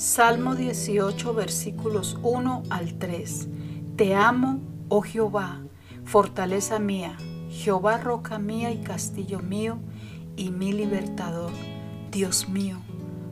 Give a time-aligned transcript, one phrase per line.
[0.00, 3.48] Salmo 18 versículos 1 al 3.
[3.96, 5.60] Te amo, oh Jehová,
[6.04, 7.18] fortaleza mía,
[7.50, 9.76] Jehová roca mía y castillo mío
[10.36, 11.50] y mi libertador.
[12.10, 12.78] Dios mío,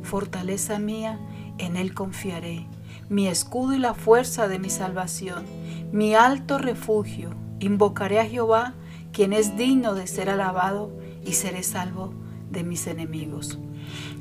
[0.03, 1.19] fortaleza mía,
[1.57, 2.67] en él confiaré,
[3.09, 5.47] mi escudo y la fuerza de mi salvación,
[5.91, 7.31] mi alto refugio.
[7.61, 8.75] Invocaré a Jehová,
[9.11, 10.93] quien es digno de ser alabado,
[11.25, 12.13] y seré salvo
[12.51, 13.59] de mis enemigos.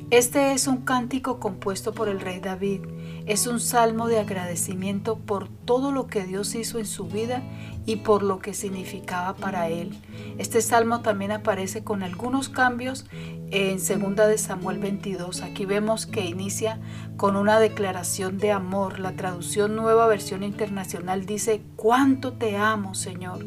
[0.10, 2.82] Este es un cántico compuesto por el rey David.
[3.26, 7.44] Es un salmo de agradecimiento por todo lo que Dios hizo en su vida
[7.86, 9.98] y por lo que significaba para él.
[10.38, 13.06] Este salmo también aparece con algunos cambios
[13.52, 15.42] en 2 de Samuel 22.
[15.42, 16.80] Aquí vemos que inicia
[17.18, 19.00] con una declaración de amor.
[19.00, 23.46] La traducción Nueva Versión Internacional dice, "Cuánto te amo, Señor."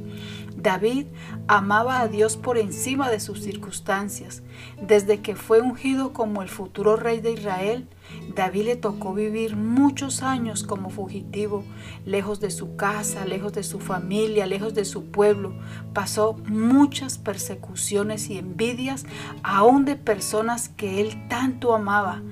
[0.63, 1.07] David
[1.49, 4.43] amaba a Dios por encima de sus circunstancias.
[4.81, 7.89] Desde que fue ungido como el futuro rey de Israel,
[8.35, 11.65] David le tocó vivir muchos años como fugitivo,
[12.05, 15.55] lejos de su casa, lejos de su familia, lejos de su pueblo.
[15.95, 19.07] Pasó muchas persecuciones y envidias,
[19.43, 22.23] aún de personas que él tanto amaba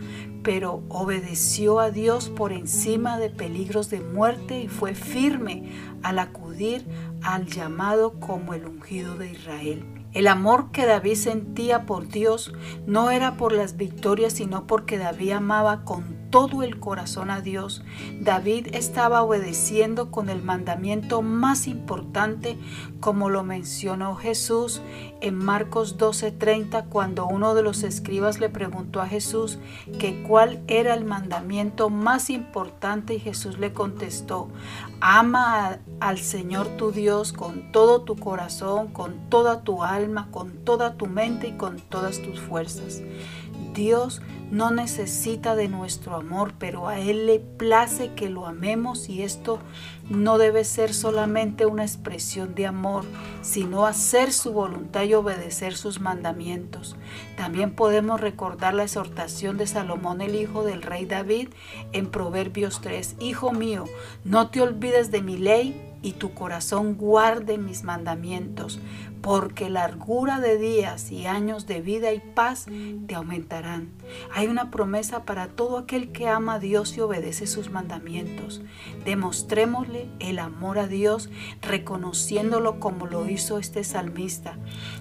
[0.42, 5.70] pero obedeció a Dios por encima de peligros de muerte y fue firme
[6.02, 6.86] al acudir
[7.22, 9.97] al llamado como el ungido de Israel.
[10.14, 12.52] El amor que David sentía por Dios
[12.86, 17.82] no era por las victorias, sino porque David amaba con todo el corazón a Dios.
[18.20, 22.58] David estaba obedeciendo con el mandamiento más importante,
[23.00, 24.82] como lo mencionó Jesús
[25.20, 29.58] en Marcos 12:30, cuando uno de los escribas le preguntó a Jesús
[29.98, 34.48] que cuál era el mandamiento más importante y Jesús le contestó,
[35.00, 39.97] ama al Señor tu Dios con todo tu corazón, con toda tu alma,
[40.30, 43.02] con toda tu mente y con todas tus fuerzas.
[43.74, 49.22] Dios no necesita de nuestro amor, pero a Él le place que lo amemos y
[49.22, 49.58] esto
[50.08, 53.04] no debe ser solamente una expresión de amor,
[53.42, 56.96] sino hacer su voluntad y obedecer sus mandamientos.
[57.36, 61.48] También podemos recordar la exhortación de Salomón, el hijo del rey David,
[61.92, 63.84] en Proverbios 3, Hijo mío,
[64.24, 68.78] no te olvides de mi ley y tu corazón guarde mis mandamientos,
[69.22, 72.66] porque largura de días y años de vida y paz
[73.06, 73.90] te aumentarán.
[74.34, 78.62] Hay una promesa para todo aquel que ama a Dios y obedece sus mandamientos.
[79.04, 81.30] Demostrémosle el amor a Dios
[81.62, 84.56] reconociéndolo como lo hizo este salmista.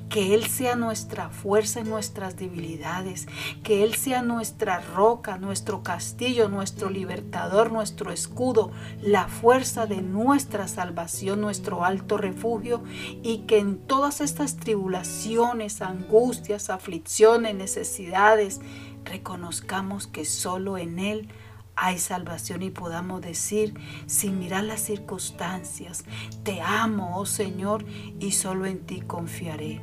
[0.09, 3.27] Que Él sea nuestra fuerza en nuestras debilidades,
[3.63, 10.67] que Él sea nuestra roca, nuestro castillo, nuestro libertador, nuestro escudo, la fuerza de nuestra
[10.67, 12.83] salvación, nuestro alto refugio
[13.21, 18.61] y que en toda estas tribulaciones, angustias, aflicciones, necesidades,
[19.03, 21.27] reconozcamos que solo en Él
[21.75, 23.73] hay salvación y podamos decir,
[24.07, 26.05] sin mirar las circunstancias,
[26.43, 27.85] te amo, oh Señor,
[28.19, 29.81] y solo en ti confiaré.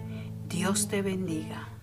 [0.49, 1.74] Dios te bendiga.